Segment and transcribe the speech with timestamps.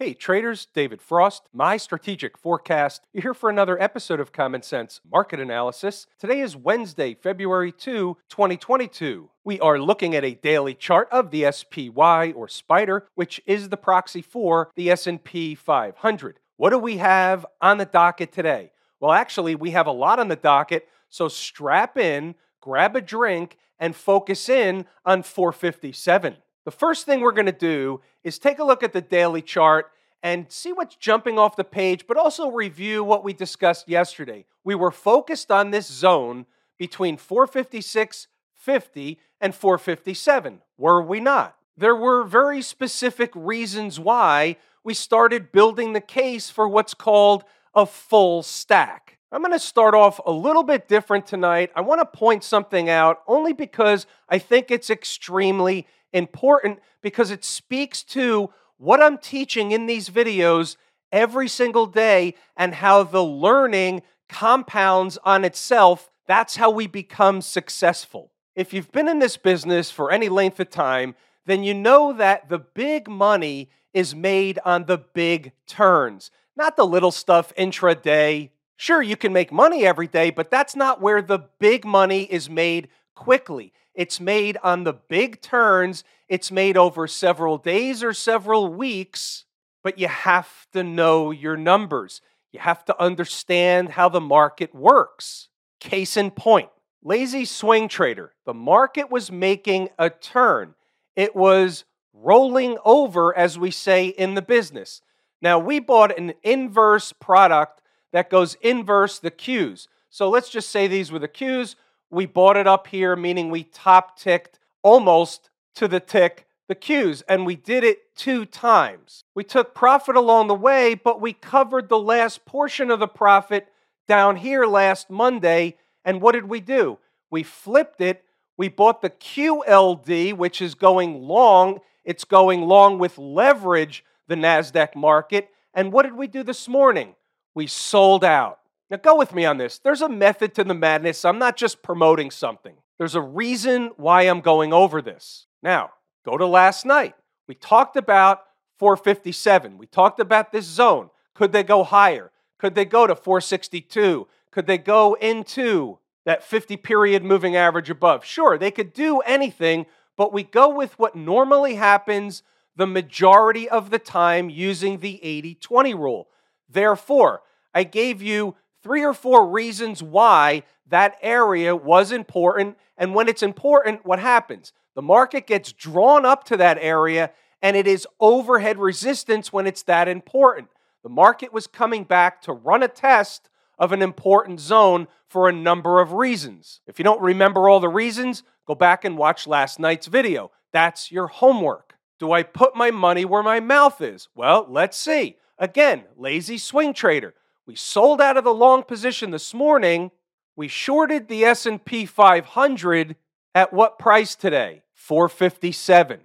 [0.00, 3.06] Hey traders, David Frost, my strategic forecast.
[3.12, 6.08] You're here for another episode of Common Sense Market Analysis.
[6.18, 9.30] Today is Wednesday, February 2, 2022.
[9.44, 13.76] We are looking at a daily chart of the SPY or Spider, which is the
[13.76, 16.40] proxy for the S&P 500.
[16.56, 18.72] What do we have on the docket today?
[18.98, 23.58] Well, actually, we have a lot on the docket, so strap in, grab a drink,
[23.78, 26.38] and focus in on 457.
[26.64, 29.90] The first thing we're going to do is take a look at the daily chart
[30.22, 34.46] and see what's jumping off the page, but also review what we discussed yesterday.
[34.64, 36.46] We were focused on this zone
[36.78, 41.56] between 456.50 and 457, were we not?
[41.76, 47.44] There were very specific reasons why we started building the case for what's called
[47.74, 49.18] a full stack.
[49.32, 51.72] I'm going to start off a little bit different tonight.
[51.74, 57.44] I want to point something out only because I think it's extremely important because it
[57.44, 60.76] speaks to what I'm teaching in these videos
[61.12, 66.10] every single day and how the learning compounds on itself.
[66.26, 68.30] That's how we become successful.
[68.56, 72.48] If you've been in this business for any length of time, then you know that
[72.48, 78.50] the big money is made on the big turns, not the little stuff intraday.
[78.76, 82.48] Sure, you can make money every day, but that's not where the big money is
[82.48, 83.72] made quickly.
[83.94, 89.44] It's made on the big turns, it's made over several days or several weeks,
[89.82, 92.20] but you have to know your numbers.
[92.52, 95.48] You have to understand how the market works.
[95.80, 96.70] Case in point
[97.04, 98.32] lazy swing trader.
[98.46, 100.74] The market was making a turn,
[101.14, 105.02] it was rolling over, as we say in the business.
[105.42, 109.88] Now, we bought an inverse product that goes inverse the cues.
[110.08, 111.76] So let's just say these were the cues
[112.14, 117.22] we bought it up here, meaning we top ticked almost to the tick the cues,
[117.28, 119.24] and we did it two times.
[119.34, 123.68] We took profit along the way, but we covered the last portion of the profit
[124.08, 125.76] down here last Monday.
[126.04, 126.98] And what did we do?
[127.30, 128.24] We flipped it.
[128.56, 131.80] We bought the QLD, which is going long.
[132.04, 135.50] It's going long with leverage, the NASDAQ market.
[135.74, 137.14] And what did we do this morning?
[137.54, 138.60] We sold out.
[138.94, 139.80] Now, go with me on this.
[139.80, 141.24] There's a method to the madness.
[141.24, 145.48] I'm not just promoting something, there's a reason why I'm going over this.
[145.64, 145.90] Now,
[146.24, 147.16] go to last night.
[147.48, 148.42] We talked about
[148.78, 149.78] 457.
[149.78, 151.10] We talked about this zone.
[151.34, 152.30] Could they go higher?
[152.60, 154.28] Could they go to 462?
[154.52, 158.24] Could they go into that 50 period moving average above?
[158.24, 162.44] Sure, they could do anything, but we go with what normally happens
[162.76, 166.28] the majority of the time using the 80 20 rule.
[166.68, 167.42] Therefore,
[167.74, 172.76] I gave you three or four reasons why that area was important.
[172.98, 174.72] And when it's important, what happens?
[174.94, 179.82] The market gets drawn up to that area, and it is overhead resistance when it's
[179.84, 180.68] that important.
[181.02, 185.52] The market was coming back to run a test of an important zone for a
[185.52, 186.82] number of reasons.
[186.86, 190.52] If you don't remember all the reasons, go back and watch last night's video.
[190.72, 191.94] That's your homework.
[192.20, 194.28] Do I put my money where my mouth is?
[194.34, 195.38] Well, let's see.
[195.58, 197.34] Again, lazy swing trader.
[197.66, 200.10] We sold out of the long position this morning.
[200.54, 203.16] We shorted the S&P 500
[203.54, 204.82] at what price today?
[204.92, 206.20] 457.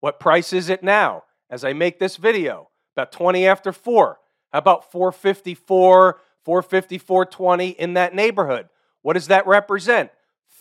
[0.00, 2.70] What price is it now as I make this video?
[2.96, 4.18] About 20 after 4.
[4.52, 8.68] How about 454, 454.20 in that neighborhood?
[9.02, 10.10] What does that represent?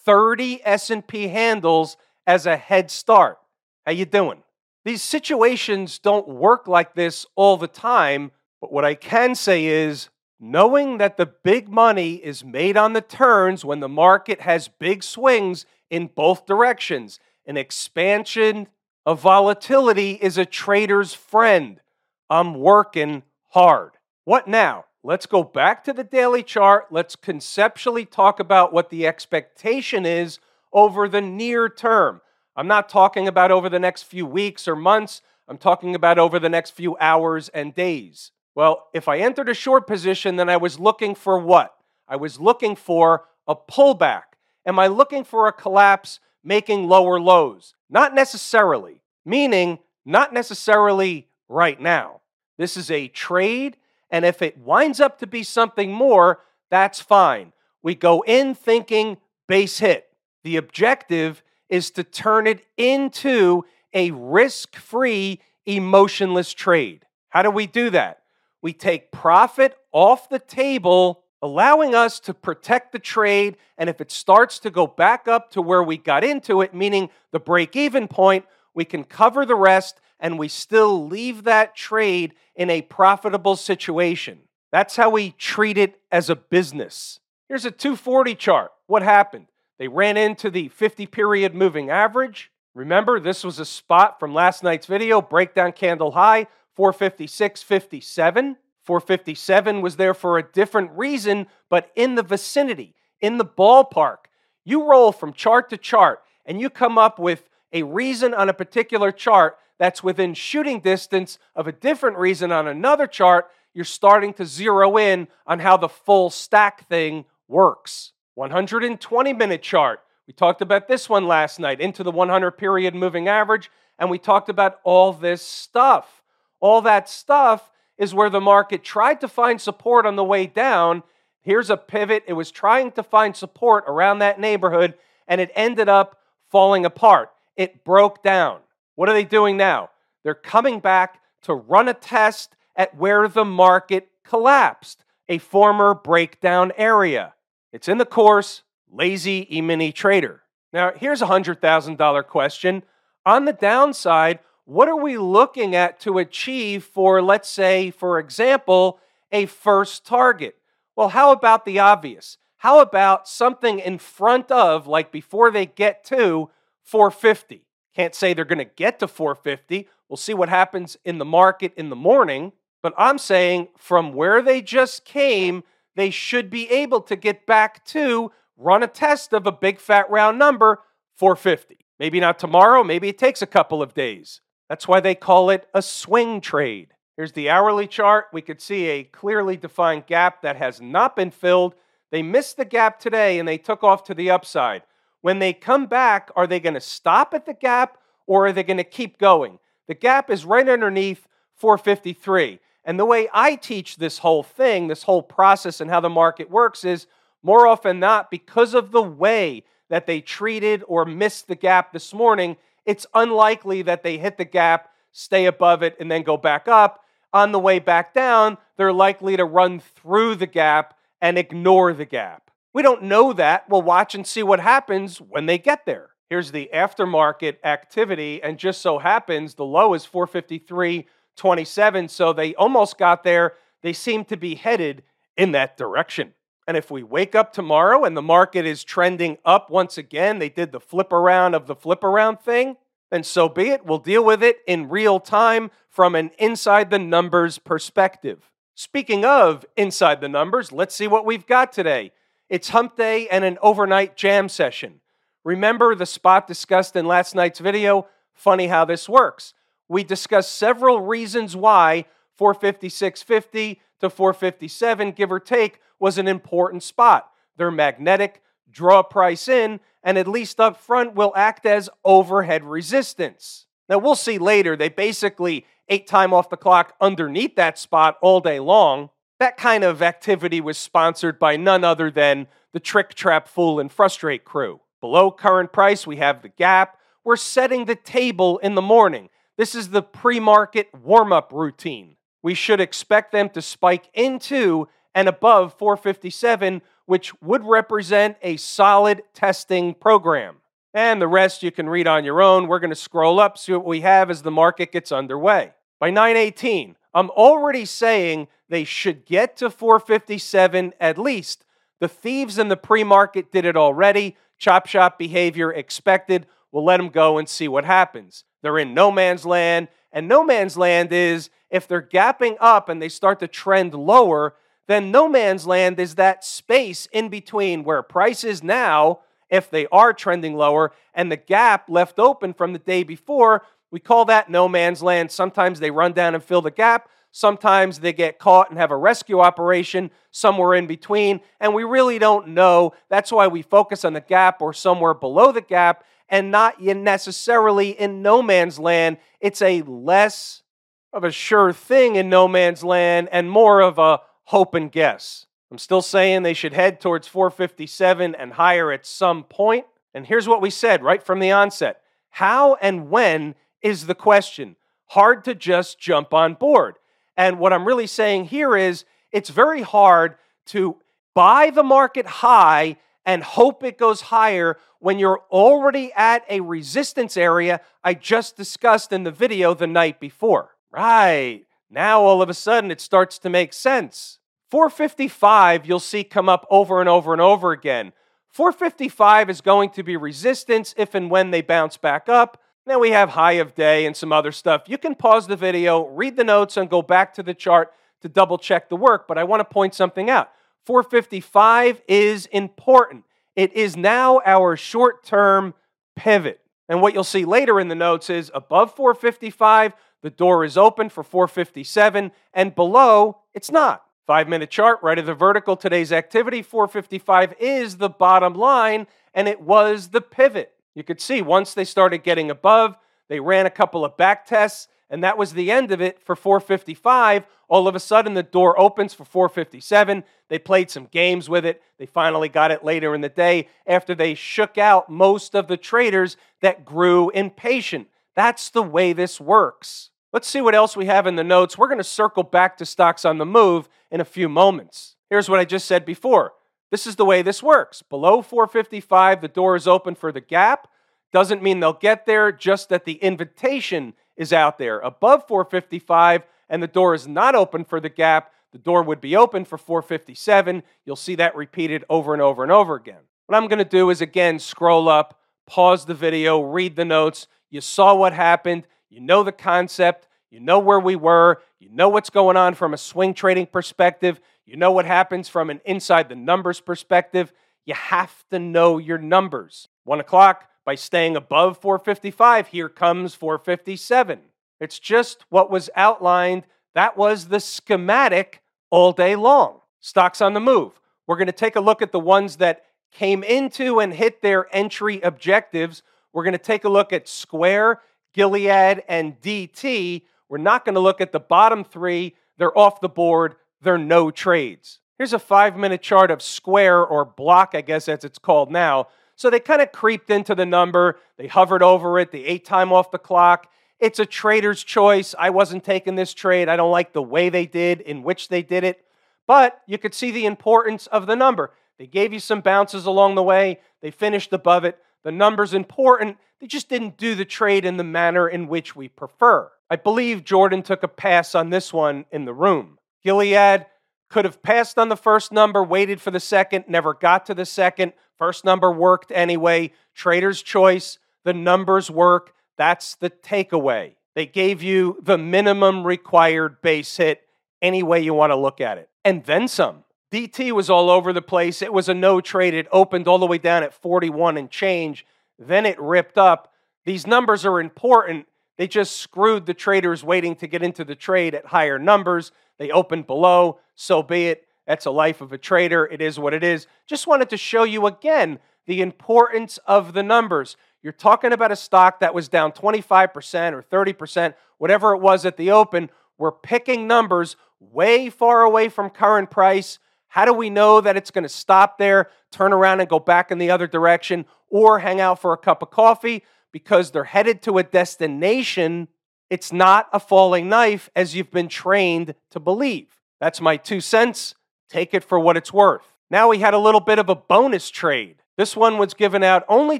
[0.06, 1.98] 30 S&P handles
[2.28, 3.40] as a head start.
[3.84, 4.44] How you doing?
[4.86, 10.10] These situations don't work like this all the time, but what I can say is
[10.40, 15.04] knowing that the big money is made on the turns when the market has big
[15.04, 17.20] swings in both directions.
[17.46, 18.68] An expansion
[19.06, 21.82] of volatility is a trader's friend.
[22.30, 23.92] I'm working hard.
[24.24, 24.86] What now?
[25.04, 26.88] Let's go back to the daily chart.
[26.92, 30.40] Let's conceptually talk about what the expectation is
[30.72, 32.22] over the near term.
[32.56, 35.22] I'm not talking about over the next few weeks or months.
[35.48, 38.32] I'm talking about over the next few hours and days.
[38.56, 41.76] Well, if I entered a short position, then I was looking for what?
[42.08, 44.24] I was looking for a pullback.
[44.66, 47.74] Am I looking for a collapse making lower lows?
[47.90, 52.22] Not necessarily, meaning not necessarily right now.
[52.58, 53.78] This is a trade,
[54.10, 57.54] and if it winds up to be something more, that's fine.
[57.82, 59.18] We go in thinking
[59.48, 60.08] base hit.
[60.44, 63.64] The objective is to turn it into
[63.94, 67.06] a risk free, emotionless trade.
[67.30, 68.19] How do we do that?
[68.62, 73.58] We take profit off the table, allowing us to protect the trade.
[73.78, 77.10] And if it starts to go back up to where we got into it, meaning
[77.32, 82.34] the break even point, we can cover the rest and we still leave that trade
[82.56, 84.40] in a profitable situation.
[84.72, 87.20] That's how we treat it as a business.
[87.48, 88.72] Here's a 240 chart.
[88.88, 89.48] What happened?
[89.80, 92.52] They ran into the 50 period moving average.
[92.76, 96.48] Remember, this was a spot from last night's video, breakdown candle high,
[96.80, 98.56] 456.57.
[98.84, 104.30] 457 was there for a different reason, but in the vicinity, in the ballpark.
[104.64, 108.54] You roll from chart to chart and you come up with a reason on a
[108.54, 114.34] particular chart that's within shooting distance of a different reason on another chart, you're starting
[114.34, 118.14] to zero in on how the full stack thing works.
[118.36, 120.00] 120 minute chart.
[120.28, 124.18] We talked about this one last night into the 100 period moving average, and we
[124.18, 126.19] talked about all this stuff.
[126.60, 131.04] All that stuff is where the market tried to find support on the way down.
[131.42, 132.24] Here's a pivot.
[132.28, 134.96] It was trying to find support around that neighborhood,
[135.28, 136.20] and it ended up
[136.50, 137.30] falling apart.
[137.56, 138.60] It broke down.
[138.96, 139.90] What are they doing now?
[140.24, 146.72] They're coming back to run a test at where the market collapsed, a former breakdown
[146.78, 147.34] area.
[147.72, 150.42] It's in the course, Lazy E-mini Trader.
[150.72, 152.84] Now, here's a $100,000 question.
[153.26, 154.40] On the downside,
[154.70, 159.00] what are we looking at to achieve for, let's say, for example,
[159.32, 160.58] a first target?
[160.96, 162.38] Well, how about the obvious?
[162.58, 166.52] How about something in front of, like before they get to
[166.84, 167.66] 450?
[167.96, 169.88] Can't say they're going to get to 450.
[170.08, 172.52] We'll see what happens in the market in the morning.
[172.84, 175.64] But I'm saying from where they just came,
[175.96, 180.08] they should be able to get back to run a test of a big fat
[180.12, 180.84] round number,
[181.16, 181.80] 450.
[181.98, 184.42] Maybe not tomorrow, maybe it takes a couple of days.
[184.70, 186.94] That's why they call it a swing trade.
[187.18, 188.28] Here's the hourly chart.
[188.32, 191.76] We could see a clearly defined gap that has not been filled.
[192.12, 194.84] They missed the gap today and they took off to the upside.
[195.22, 198.64] When they come back, are they going to stop at the gap or are they
[198.64, 199.60] going to keep going?
[199.88, 202.60] The gap is right underneath 453.
[202.86, 206.50] And the way I teach this whole thing, this whole process, and how the market
[206.50, 207.08] works is
[207.44, 212.14] more often not because of the way that they treated or missed the gap this
[212.14, 212.56] morning,
[212.90, 217.02] it's unlikely that they hit the gap, stay above it, and then go back up.
[217.32, 222.06] On the way back down, they're likely to run through the gap and ignore the
[222.06, 222.50] gap.
[222.74, 223.70] We don't know that.
[223.70, 226.10] We'll watch and see what happens when they get there.
[226.32, 232.98] Here's the aftermarket activity, and just so happens the low is 453.27, so they almost
[232.98, 233.54] got there.
[233.84, 235.04] They seem to be headed
[235.38, 236.34] in that direction.
[236.70, 240.50] And if we wake up tomorrow and the market is trending up once again, they
[240.50, 242.78] did the flip around of the flip around thing,
[243.10, 243.88] then so be it.
[243.88, 248.52] We'll deal with it in real time from an inside the numbers perspective.
[248.76, 252.12] Speaking of inside the numbers, let's see what we've got today.
[252.50, 255.02] It's hump day and an overnight jam session.
[255.44, 258.06] Remember the spot discussed in last night's video?
[258.36, 259.56] Funny how this works.
[259.88, 262.06] We discussed several reasons why
[262.40, 267.32] 456.50 to 457, give or take, was an important spot.
[267.58, 268.42] They're magnetic,
[268.72, 273.66] draw price in, and at least up front will act as overhead resistance.
[273.90, 278.40] Now, we'll see later, they basically ate time off the clock underneath that spot all
[278.40, 279.10] day long.
[279.40, 283.92] That kind of activity was sponsored by none other than the Trick, Trap, Fool, and
[283.92, 284.80] Frustrate crew.
[285.02, 286.98] Below current price, we have the gap.
[287.24, 289.30] We're setting the table in the morning.
[289.58, 292.16] This is the pre market warm up routine.
[292.42, 299.24] We should expect them to spike into and above 457, which would represent a solid
[299.34, 300.58] testing program.
[300.94, 302.68] And the rest you can read on your own.
[302.68, 305.74] We're going to scroll up, see what we have as the market gets underway.
[306.00, 311.66] By 918, I'm already saying they should get to 457 at least.
[312.00, 314.38] The thieves in the pre market did it already.
[314.58, 316.48] Chop shop behavior expected.
[316.72, 318.44] We'll let them go and see what happens.
[318.62, 323.02] They're in no man's land, and no man's land is if they're gapping up and
[323.02, 324.56] they start to trend lower,
[324.88, 329.88] then no man's land is that space in between where price is now, if they
[329.92, 333.64] are trending lower, and the gap left open from the day before.
[333.92, 335.32] We call that no man's land.
[335.32, 337.10] Sometimes they run down and fill the gap.
[337.32, 342.18] Sometimes they get caught and have a rescue operation somewhere in between, and we really
[342.18, 342.94] don't know.
[343.10, 347.92] That's why we focus on the gap or somewhere below the gap and not necessarily
[347.92, 349.18] in no man's land.
[349.40, 350.64] It's a less
[351.12, 355.46] of a sure thing in no man's land and more of a hope and guess.
[355.72, 359.86] I'm still saying they should head towards 457 and higher at some point.
[360.14, 364.76] And here's what we said right from the onset How and when is the question?
[365.08, 366.96] Hard to just jump on board.
[367.38, 370.36] And what I'm really saying here is it's very hard
[370.68, 370.98] to
[371.34, 377.38] buy the market high and hope it goes higher when you're already at a resistance
[377.38, 380.72] area I just discussed in the video the night before.
[380.92, 381.66] Right.
[381.90, 384.40] Now all of a sudden it starts to make sense.
[384.72, 388.14] 455 you'll see come up over and over and over again.
[388.52, 392.62] 455 is going to be resistance if and when they bounce back up.
[392.86, 394.84] Then we have high of day and some other stuff.
[394.88, 398.30] You can pause the video, read the notes, and go back to the chart to
[398.30, 399.28] double check the work.
[399.28, 400.50] But I want to point something out.
[400.86, 403.26] 455 is important.
[403.56, 405.76] It is now our short term
[406.16, 406.62] pivot.
[406.88, 411.10] And what you'll see later in the notes is above 455, the door is open
[411.10, 414.04] for 457, and below, it's not.
[414.28, 419.48] Five minute chart, right of the vertical, today's activity, 455 is the bottom line, and
[419.48, 420.74] it was the pivot.
[420.94, 422.96] You could see once they started getting above,
[423.28, 426.36] they ran a couple of back tests, and that was the end of it for
[426.36, 427.46] 455.
[427.68, 430.24] All of a sudden, the door opens for 457.
[430.50, 431.82] They played some games with it.
[431.98, 435.78] They finally got it later in the day after they shook out most of the
[435.78, 438.08] traders that grew impatient.
[438.40, 440.12] That's the way this works.
[440.32, 441.78] Let's see what else we have in the notes.
[441.78, 445.18] We're going to circle back to stocks on the move in a few moments.
[445.30, 446.54] Here's what I just said before.
[446.90, 448.02] This is the way this works.
[448.02, 450.88] Below 455, the door is open for the gap.
[451.34, 455.00] Doesn't mean they'll get there, just that the invitation is out there.
[455.00, 459.36] Above 455 and the door is not open for the gap, the door would be
[459.36, 460.82] open for 457.
[461.04, 463.24] You'll see that repeated over and over and over again.
[463.48, 467.46] What I'm going to do is again scroll up, pause the video, read the notes.
[467.70, 468.88] You saw what happened.
[469.10, 470.28] You know the concept.
[470.52, 471.62] You know where we were.
[471.80, 474.40] You know what's going on from a swing trading perspective.
[474.66, 477.54] You know what happens from an inside the numbers perspective.
[477.86, 479.88] You have to know your numbers.
[480.04, 484.40] One o'clock, by staying above 455, here comes 457.
[484.80, 486.64] It's just what was outlined.
[486.96, 489.82] That was the schematic all day long.
[490.00, 491.00] Stocks on the move.
[491.28, 494.74] We're going to take a look at the ones that came into and hit their
[494.76, 496.02] entry objectives.
[496.34, 498.00] We're going to take a look at Square
[498.34, 500.24] Gilead, and DT.
[500.48, 502.36] We're not going to look at the bottom three.
[502.58, 503.56] They're off the board.
[503.82, 505.00] They're no trades.
[505.18, 509.08] Here's a five minute chart of square or block, I guess as it's called now.
[509.36, 511.18] So they kind of creeped into the number.
[511.38, 512.32] They hovered over it.
[512.32, 513.68] The ate time off the clock.
[514.00, 515.36] It's a trader's choice.
[515.38, 516.70] I wasn't taking this trade.
[516.70, 519.04] I don't like the way they did, in which they did it.
[519.46, 521.74] But you could see the importance of the number.
[521.98, 523.80] They gave you some bounces along the way.
[524.02, 524.98] They finished above it.
[525.24, 526.38] The number's important.
[526.60, 529.72] They just didn't do the trade in the manner in which we prefer.
[529.90, 533.00] I believe Jordan took a pass on this one in the room.
[533.24, 533.86] Gilead
[534.30, 537.66] could have passed on the first number, waited for the second, never got to the
[537.66, 538.14] second.
[538.38, 539.92] First number worked anyway.
[540.14, 541.18] Trader's choice.
[541.44, 542.54] The numbers work.
[542.78, 544.16] That's the takeaway.
[544.36, 547.42] They gave you the minimum required base hit
[547.82, 549.10] any way you want to look at it.
[549.26, 550.04] And then some.
[550.32, 551.82] DT was all over the place.
[551.82, 552.74] It was a no trade.
[552.74, 555.26] It opened all the way down at 41 and change.
[555.58, 556.72] Then it ripped up.
[557.06, 558.46] These numbers are important.
[558.78, 562.52] They just screwed the traders waiting to get into the trade at higher numbers.
[562.78, 563.80] They opened below.
[563.96, 564.68] So be it.
[564.86, 566.06] That's a life of a trader.
[566.06, 566.88] It is what it is.
[567.08, 570.78] Just wanted to show you again the importance of the numbers.
[571.02, 575.58] You're talking about a stock that was down 25% or 30%, whatever it was at
[575.58, 576.10] the open.
[576.38, 581.32] We're picking numbers way far away from current price how do we know that it's
[581.32, 585.20] going to stop there, turn around and go back in the other direction, or hang
[585.20, 586.44] out for a cup of coffee?
[586.72, 589.08] Because they're headed to a destination.
[589.50, 593.20] It's not a falling knife as you've been trained to believe.
[593.42, 594.56] That's my two cents.
[594.90, 596.14] Take it for what it's worth.
[596.30, 598.44] Now we had a little bit of a bonus trade.
[598.56, 600.00] This one was given out only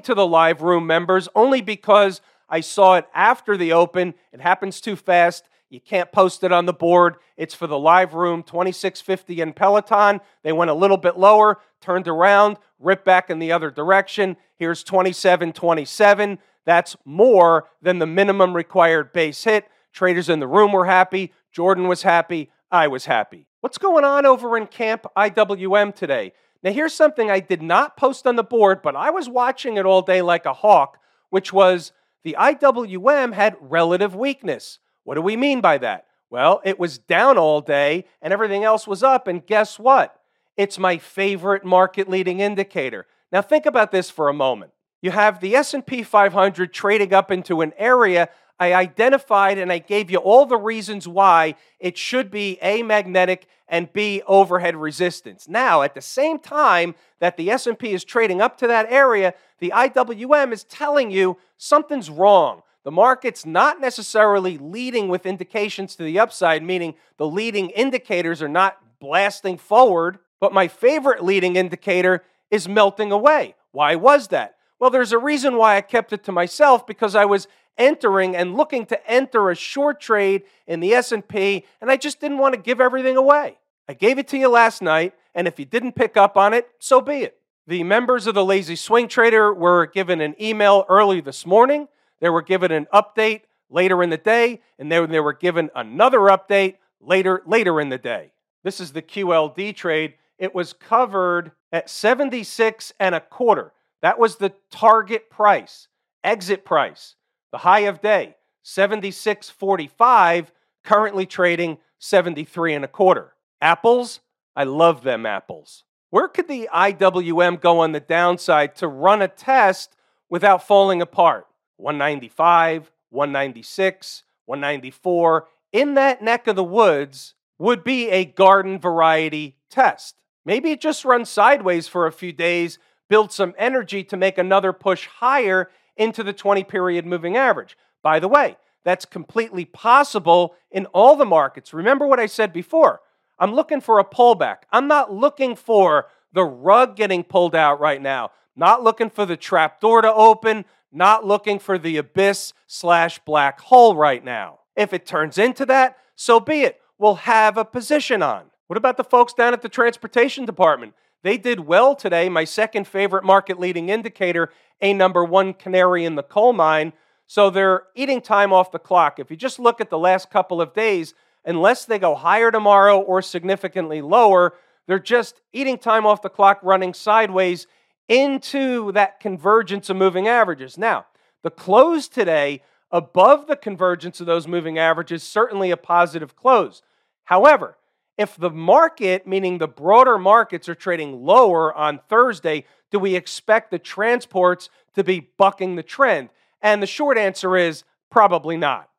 [0.00, 4.14] to the live room members, only because I saw it after the open.
[4.32, 5.48] It happens too fast.
[5.70, 7.16] You can't post it on the board.
[7.36, 10.20] It's for the live room, 2650 in Peloton.
[10.42, 14.36] They went a little bit lower, turned around, ripped back in the other direction.
[14.56, 16.40] Here's 2727.
[16.66, 19.68] That's more than the minimum required base hit.
[19.92, 21.32] Traders in the room were happy.
[21.52, 22.50] Jordan was happy.
[22.70, 23.46] I was happy.
[23.60, 26.32] What's going on over in Camp IWM today?
[26.62, 29.86] Now, here's something I did not post on the board, but I was watching it
[29.86, 30.98] all day like a hawk,
[31.30, 31.92] which was
[32.24, 34.78] the IWM had relative weakness.
[35.10, 36.06] What do we mean by that?
[36.30, 39.26] Well, it was down all day and everything else was up.
[39.26, 40.14] And guess what?
[40.56, 43.08] It's my favorite market leading indicator.
[43.32, 44.70] Now think about this for a moment.
[45.02, 48.28] You have the S&P 500 trading up into an area
[48.60, 53.48] I identified and I gave you all the reasons why it should be A magnetic
[53.66, 55.48] and B overhead resistance.
[55.48, 59.72] Now, at the same time that the S&P is trading up to that area, the
[59.74, 62.62] IWM is telling you something's wrong.
[62.84, 68.48] The market's not necessarily leading with indications to the upside, meaning the leading indicators are
[68.48, 70.18] not blasting forward.
[70.40, 73.54] But my favorite leading indicator is melting away.
[73.72, 74.56] Why was that?
[74.78, 77.46] Well, there's a reason why I kept it to myself because I was
[77.76, 82.38] entering and looking to enter a short trade in the S&P and I just didn't
[82.38, 83.58] want to give everything away.
[83.88, 86.68] I gave it to you last night and if you didn't pick up on it,
[86.78, 87.36] so be it.
[87.66, 91.88] The members of the Lazy Swing Trader were given an email early this morning.
[92.20, 96.20] They were given an update later in the day and then they were given another
[96.20, 98.32] update later later in the day.
[98.62, 100.14] This is the QLD trade.
[100.38, 103.72] It was covered at 76 and a quarter.
[104.02, 105.88] That was the target price,
[106.24, 107.16] exit price.
[107.52, 110.46] The high of day, 76.45,
[110.84, 113.34] currently trading 73 and a quarter.
[113.60, 114.20] Apples,
[114.56, 115.84] I love them apples.
[116.10, 119.94] Where could the IWM go on the downside to run a test
[120.28, 121.46] without falling apart?
[121.80, 130.16] 195, 196, 194, in that neck of the woods would be a garden variety test.
[130.44, 134.72] Maybe it just runs sideways for a few days, build some energy to make another
[134.72, 137.76] push higher into the 20 period moving average.
[138.02, 141.74] By the way, that's completely possible in all the markets.
[141.74, 143.00] Remember what I said before.
[143.38, 144.58] I'm looking for a pullback.
[144.72, 148.30] I'm not looking for the rug getting pulled out right now.
[148.56, 150.64] Not looking for the trap door to open.
[150.92, 154.60] Not looking for the abyss slash black hole right now.
[154.76, 156.80] If it turns into that, so be it.
[156.98, 158.46] We'll have a position on.
[158.66, 160.94] What about the folks down at the transportation department?
[161.22, 162.28] They did well today.
[162.28, 166.92] My second favorite market leading indicator, a number one canary in the coal mine.
[167.26, 169.18] So they're eating time off the clock.
[169.18, 172.98] If you just look at the last couple of days, unless they go higher tomorrow
[172.98, 174.54] or significantly lower,
[174.86, 177.66] they're just eating time off the clock, running sideways
[178.10, 180.76] into that convergence of moving averages.
[180.76, 181.06] Now,
[181.44, 186.82] the close today above the convergence of those moving averages, certainly a positive close.
[187.24, 187.78] However,
[188.18, 193.70] if the market, meaning the broader markets, are trading lower on Thursday, do we expect
[193.70, 196.30] the transports to be bucking the trend?
[196.60, 198.90] And the short answer is probably not.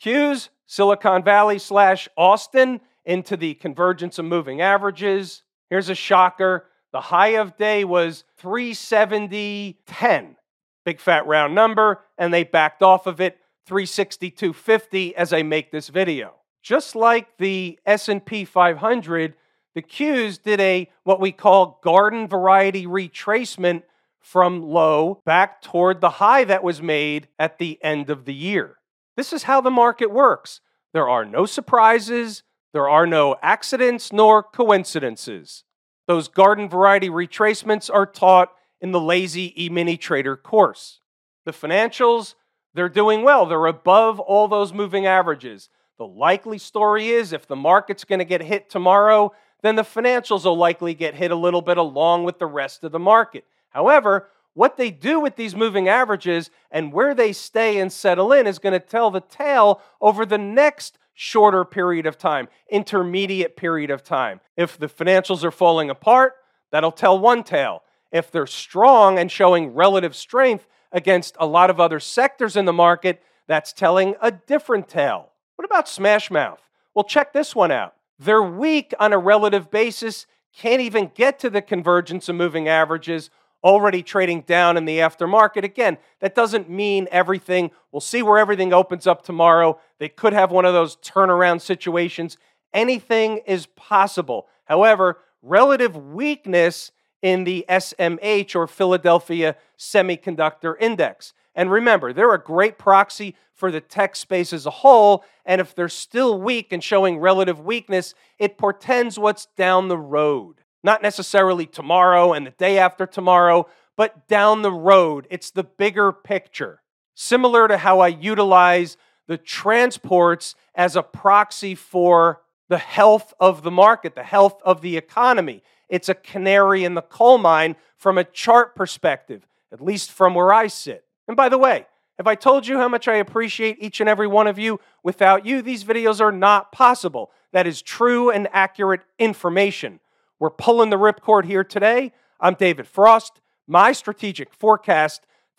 [0.00, 5.44] Q's, Silicon Valley slash Austin into the convergence of moving averages.
[5.70, 6.66] Here's a shocker.
[6.92, 10.36] The high of day was 370.10
[10.84, 15.88] big fat round number, and they backed off of it 362.50 as I make this
[15.88, 16.34] video.
[16.62, 19.34] Just like the S&P 500,
[19.74, 23.84] the Qs did a what we call garden variety retracement
[24.18, 28.76] from low back toward the high that was made at the end of the year.
[29.16, 30.60] This is how the market works.
[30.92, 35.64] There are no surprises, there are no accidents nor coincidences.
[36.10, 40.98] Those garden variety retracements are taught in the lazy e-mini trader course.
[41.44, 42.34] The financials,
[42.74, 43.46] they're doing well.
[43.46, 45.68] They're above all those moving averages.
[45.98, 50.44] The likely story is if the market's going to get hit tomorrow, then the financials
[50.44, 53.44] will likely get hit a little bit along with the rest of the market.
[53.68, 58.48] However, what they do with these moving averages and where they stay and settle in
[58.48, 63.90] is going to tell the tale over the next shorter period of time, intermediate period
[63.90, 64.40] of time.
[64.56, 66.32] If the financials are falling apart,
[66.72, 71.78] that'll tell one tale if they're strong and showing relative strength against a lot of
[71.78, 75.28] other sectors in the market, that's telling a different tale.
[75.56, 76.60] What about Smashmouth?
[76.94, 77.96] Well, check this one out.
[78.18, 80.24] They're weak on a relative basis,
[80.56, 83.28] can't even get to the convergence of moving averages,
[83.62, 85.64] already trading down in the aftermarket.
[85.64, 87.70] Again, that doesn't mean everything.
[87.92, 89.78] We'll see where everything opens up tomorrow.
[90.00, 92.36] They could have one of those turnaround situations.
[92.74, 94.48] Anything is possible.
[94.64, 96.90] However, relative weakness
[97.22, 101.34] in the SMH or Philadelphia Semiconductor Index.
[101.54, 105.24] And remember, they're a great proxy for the tech space as a whole.
[105.44, 110.62] And if they're still weak and showing relative weakness, it portends what's down the road.
[110.82, 115.26] Not necessarily tomorrow and the day after tomorrow, but down the road.
[115.30, 116.80] It's the bigger picture.
[117.14, 118.96] Similar to how I utilize
[119.30, 124.96] the transports as a proxy for the health of the market, the health of the
[124.96, 125.62] economy.
[125.88, 130.52] It's a canary in the coal mine from a chart perspective, at least from where
[130.52, 131.04] I sit.
[131.28, 131.86] And by the way,
[132.18, 134.80] have I told you how much I appreciate each and every one of you?
[135.04, 137.30] Without you, these videos are not possible.
[137.52, 140.00] That is true and accurate information.
[140.40, 142.12] We're pulling the ripcord here today.
[142.40, 145.24] I'm David Frost, my strategic forecast.